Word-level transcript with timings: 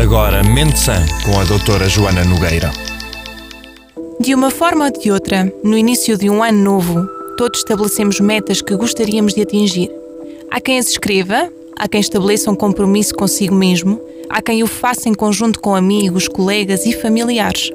Agora, 0.00 0.42
Mente 0.42 0.78
Sã, 0.78 0.94
com 1.26 1.38
a 1.38 1.44
doutora 1.44 1.86
Joana 1.86 2.24
Nogueira. 2.24 2.72
De 4.18 4.34
uma 4.34 4.50
forma 4.50 4.86
ou 4.86 4.90
de 4.90 5.12
outra, 5.12 5.52
no 5.62 5.76
início 5.76 6.16
de 6.16 6.30
um 6.30 6.42
ano 6.42 6.58
novo, 6.58 7.04
todos 7.36 7.58
estabelecemos 7.58 8.18
metas 8.18 8.62
que 8.62 8.74
gostaríamos 8.74 9.34
de 9.34 9.42
atingir. 9.42 9.90
Há 10.50 10.58
quem 10.58 10.78
as 10.78 10.88
escreva, 10.88 11.52
há 11.78 11.86
quem 11.86 12.00
estabeleça 12.00 12.50
um 12.50 12.54
compromisso 12.56 13.14
consigo 13.14 13.54
mesmo, 13.54 14.00
há 14.30 14.40
quem 14.40 14.62
o 14.62 14.66
faça 14.66 15.06
em 15.06 15.12
conjunto 15.12 15.60
com 15.60 15.76
amigos, 15.76 16.28
colegas 16.28 16.86
e 16.86 16.94
familiares. 16.94 17.70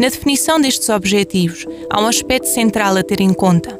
Na 0.00 0.08
definição 0.08 0.60
destes 0.60 0.88
objetivos, 0.88 1.64
há 1.88 2.02
um 2.02 2.08
aspecto 2.08 2.48
central 2.48 2.96
a 2.96 3.02
ter 3.04 3.20
em 3.20 3.32
conta. 3.32 3.78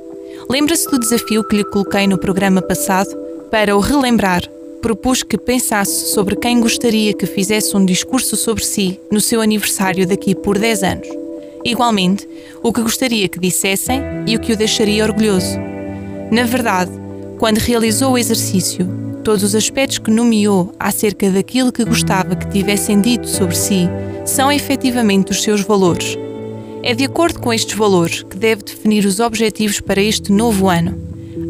Lembra-se 0.48 0.88
do 0.88 1.00
desafio 1.00 1.42
que 1.42 1.56
lhe 1.56 1.64
coloquei 1.64 2.06
no 2.06 2.18
programa 2.18 2.62
passado? 2.62 3.10
Para 3.50 3.76
o 3.76 3.80
relembrar, 3.80 4.42
propus 4.80 5.22
que 5.22 5.36
pensasse 5.36 6.12
sobre 6.12 6.36
quem 6.36 6.60
gostaria 6.60 7.12
que 7.12 7.26
fizesse 7.26 7.76
um 7.76 7.84
discurso 7.84 8.36
sobre 8.36 8.64
si 8.64 8.98
no 9.10 9.20
seu 9.20 9.40
aniversário 9.40 10.06
daqui 10.06 10.34
por 10.34 10.58
10 10.58 10.82
anos. 10.82 11.08
Igualmente, 11.64 12.26
o 12.62 12.72
que 12.72 12.82
gostaria 12.82 13.28
que 13.28 13.38
dissessem 13.38 14.00
e 14.26 14.36
o 14.36 14.40
que 14.40 14.52
o 14.52 14.56
deixaria 14.56 15.04
orgulhoso. 15.04 15.58
Na 16.30 16.44
verdade, 16.44 16.90
quando 17.38 17.58
realizou 17.58 18.12
o 18.12 18.18
exercício, 18.18 18.88
todos 19.22 19.42
os 19.42 19.54
aspectos 19.54 19.98
que 19.98 20.10
nomeou 20.10 20.72
acerca 20.78 21.30
daquilo 21.30 21.72
que 21.72 21.84
gostava 21.84 22.34
que 22.34 22.48
tivessem 22.48 23.00
dito 23.00 23.28
sobre 23.28 23.54
si 23.54 23.88
são 24.24 24.50
efetivamente 24.50 25.32
os 25.32 25.42
seus 25.42 25.60
valores. 25.60 26.16
É 26.82 26.94
de 26.94 27.04
acordo 27.04 27.40
com 27.40 27.52
estes 27.52 27.76
valores 27.76 28.22
que 28.22 28.36
deve 28.36 28.62
definir 28.62 29.04
os 29.04 29.20
objetivos 29.20 29.80
para 29.80 30.00
este 30.00 30.32
novo 30.32 30.68
ano. 30.68 30.98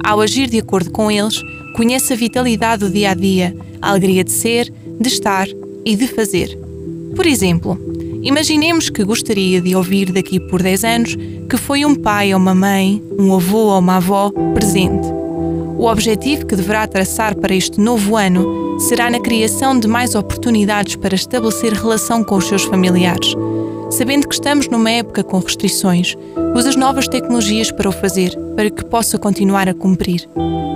Ao 0.03 0.21
agir 0.21 0.49
de 0.49 0.59
acordo 0.59 0.91
com 0.91 1.11
eles, 1.11 1.41
conhece 1.81 2.13
a 2.13 2.17
vitalidade 2.17 2.85
do 2.85 2.91
dia 2.91 3.13
a 3.13 3.15
dia, 3.15 3.57
a 3.81 3.89
alegria 3.89 4.23
de 4.23 4.31
ser, 4.31 4.71
de 5.01 5.09
estar 5.09 5.49
e 5.83 5.97
de 5.97 6.07
fazer. 6.09 6.55
Por 7.17 7.25
exemplo, 7.25 7.81
imaginemos 8.23 8.91
que 8.91 9.03
gostaria 9.03 9.63
de 9.63 9.75
ouvir 9.75 10.13
daqui 10.13 10.39
por 10.39 10.63
10 10.63 10.85
anos 10.85 11.17
que 11.49 11.57
foi 11.57 11.87
um 11.87 11.95
pai 11.95 12.35
ou 12.35 12.39
uma 12.39 12.55
mãe, 12.55 13.03
um 13.19 13.35
avô 13.35 13.69
ou 13.69 13.79
uma 13.79 13.97
avó 13.97 14.31
presente. 14.53 15.09
O 15.79 15.87
objetivo 15.87 16.45
que 16.45 16.55
deverá 16.55 16.87
traçar 16.87 17.35
para 17.35 17.55
este 17.55 17.81
novo 17.81 18.15
ano 18.15 18.79
será 18.81 19.09
na 19.09 19.19
criação 19.19 19.81
de 19.81 19.89
mais 19.89 20.15
oportunidades 20.15 20.97
para 20.97 21.15
estabelecer 21.15 21.73
relação 21.73 22.23
com 22.23 22.37
os 22.37 22.45
seus 22.45 22.65
familiares. 22.65 23.35
Sabendo 23.91 24.29
que 24.29 24.35
estamos 24.35 24.69
numa 24.69 24.89
época 24.89 25.25
com 25.25 25.41
restrições, 25.41 26.17
use 26.55 26.69
as 26.69 26.77
novas 26.77 27.09
tecnologias 27.09 27.73
para 27.73 27.89
o 27.89 27.93
fazer, 27.93 28.39
para 28.55 28.71
que 28.71 28.85
possa 28.85 29.19
continuar 29.19 29.69
a 29.69 29.75
cumprir. 29.75 30.29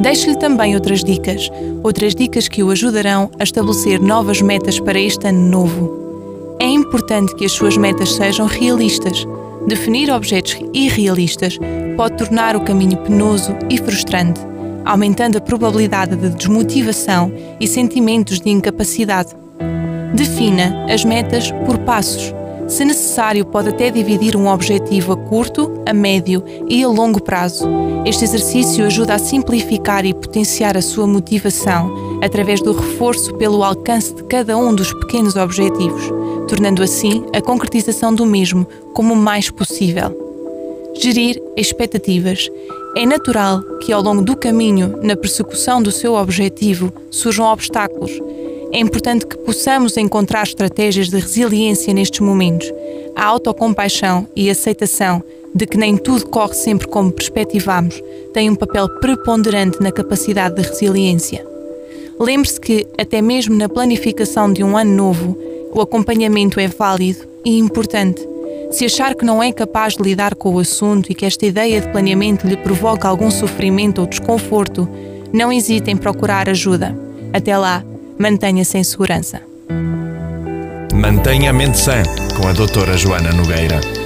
Deixe-lhe 0.02 0.36
também 0.36 0.74
outras 0.74 1.04
dicas, 1.04 1.48
outras 1.84 2.12
dicas 2.12 2.48
que 2.48 2.64
o 2.64 2.70
ajudarão 2.70 3.30
a 3.38 3.44
estabelecer 3.44 4.00
novas 4.00 4.42
metas 4.42 4.80
para 4.80 4.98
este 4.98 5.28
ano 5.28 5.48
novo. 5.48 6.56
É 6.58 6.66
importante 6.66 7.36
que 7.36 7.44
as 7.44 7.52
suas 7.52 7.76
metas 7.76 8.12
sejam 8.12 8.46
realistas. 8.46 9.24
Definir 9.68 10.10
objetos 10.10 10.58
irrealistas 10.74 11.56
pode 11.96 12.16
tornar 12.16 12.56
o 12.56 12.62
caminho 12.62 12.98
penoso 12.98 13.54
e 13.70 13.78
frustrante, 13.78 14.40
aumentando 14.84 15.38
a 15.38 15.40
probabilidade 15.40 16.16
de 16.16 16.30
desmotivação 16.30 17.32
e 17.60 17.68
sentimentos 17.68 18.40
de 18.40 18.50
incapacidade. 18.50 19.30
Defina 20.12 20.84
as 20.92 21.04
metas 21.04 21.52
por 21.64 21.78
passos 21.78 22.34
se 22.68 22.84
necessário, 22.84 23.44
pode 23.44 23.68
até 23.68 23.90
dividir 23.90 24.36
um 24.36 24.48
objetivo 24.48 25.12
a 25.12 25.16
curto, 25.16 25.70
a 25.86 25.92
médio 25.92 26.42
e 26.68 26.82
a 26.82 26.88
longo 26.88 27.22
prazo. 27.22 27.68
Este 28.06 28.24
exercício 28.24 28.86
ajuda 28.86 29.14
a 29.14 29.18
simplificar 29.18 30.04
e 30.04 30.14
potenciar 30.14 30.76
a 30.76 30.82
sua 30.82 31.06
motivação 31.06 32.18
através 32.22 32.60
do 32.60 32.72
reforço 32.72 33.34
pelo 33.34 33.62
alcance 33.62 34.14
de 34.14 34.22
cada 34.24 34.56
um 34.56 34.74
dos 34.74 34.92
pequenos 34.92 35.36
objetivos, 35.36 36.10
tornando 36.48 36.82
assim 36.82 37.24
a 37.34 37.40
concretização 37.40 38.14
do 38.14 38.24
mesmo 38.24 38.66
como 38.94 39.14
mais 39.14 39.50
possível. 39.50 40.16
Gerir 40.94 41.40
expectativas. 41.56 42.48
É 42.96 43.04
natural 43.04 43.60
que 43.80 43.92
ao 43.92 44.00
longo 44.00 44.22
do 44.22 44.36
caminho, 44.36 45.00
na 45.02 45.16
persecução 45.16 45.82
do 45.82 45.90
seu 45.90 46.14
objetivo, 46.14 46.92
surjam 47.10 47.46
obstáculos 47.46 48.12
é 48.74 48.78
importante 48.80 49.24
que 49.24 49.38
possamos 49.38 49.96
encontrar 49.96 50.42
estratégias 50.42 51.08
de 51.08 51.16
resiliência 51.16 51.94
nestes 51.94 52.18
momentos. 52.18 52.72
A 53.14 53.24
autocompaixão 53.24 54.26
e 54.34 54.50
aceitação 54.50 55.22
de 55.54 55.64
que 55.64 55.78
nem 55.78 55.96
tudo 55.96 56.26
corre 56.26 56.54
sempre 56.54 56.88
como 56.88 57.12
perspectivamos 57.12 58.02
tem 58.32 58.50
um 58.50 58.56
papel 58.56 58.88
preponderante 58.98 59.80
na 59.80 59.92
capacidade 59.92 60.56
de 60.56 60.68
resiliência. 60.68 61.46
Lembre-se 62.18 62.60
que, 62.60 62.84
até 62.98 63.22
mesmo 63.22 63.56
na 63.56 63.68
planificação 63.68 64.52
de 64.52 64.64
um 64.64 64.76
ano 64.76 64.92
novo, 64.92 65.38
o 65.72 65.80
acompanhamento 65.80 66.58
é 66.58 66.66
válido 66.66 67.28
e 67.44 67.56
importante. 67.56 68.26
Se 68.72 68.84
achar 68.84 69.14
que 69.14 69.24
não 69.24 69.40
é 69.40 69.52
capaz 69.52 69.96
de 69.96 70.02
lidar 70.02 70.34
com 70.34 70.52
o 70.52 70.58
assunto 70.58 71.12
e 71.12 71.14
que 71.14 71.24
esta 71.24 71.46
ideia 71.46 71.80
de 71.80 71.88
planeamento 71.92 72.44
lhe 72.44 72.56
provoca 72.56 73.06
algum 73.06 73.30
sofrimento 73.30 74.00
ou 74.00 74.06
desconforto, 74.08 74.88
não 75.32 75.52
hesite 75.52 75.92
em 75.92 75.96
procurar 75.96 76.48
ajuda. 76.48 76.98
Até 77.32 77.56
lá, 77.56 77.84
mantenha-se 78.18 78.78
em 78.78 78.84
segurança. 78.84 79.42
Mantenha 80.94 81.50
a 81.50 81.52
mente 81.52 81.78
sã 81.78 82.02
com 82.40 82.48
a 82.48 82.52
doutora 82.52 82.96
Joana 82.96 83.32
Nogueira. 83.32 84.03